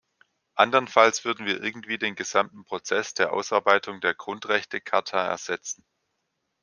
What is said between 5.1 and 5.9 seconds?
ersetzen.